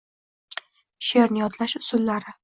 Sheʼrni 1.09 1.43
yodlash 1.43 1.75
usullari. 1.81 2.35